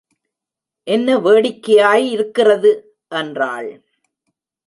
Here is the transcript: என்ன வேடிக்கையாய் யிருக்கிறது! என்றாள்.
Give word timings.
என்ன 0.87 1.17
வேடிக்கையாய் 1.19 2.05
யிருக்கிறது! 2.11 2.71
என்றாள். 3.11 3.69